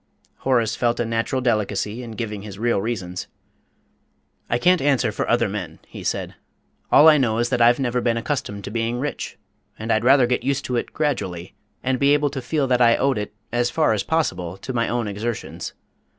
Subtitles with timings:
[0.37, 3.27] Horace felt a natural delicacy in giving his real reasons.
[4.49, 6.33] "I can't answer for other men," he said.
[6.91, 9.37] "All I know is that I've never been accustomed to being rich,
[9.77, 11.53] and I'd rather get used to it gradually,
[11.83, 14.89] and be able to feel that I owed it, as far as possible, to my
[14.89, 15.73] own exertions.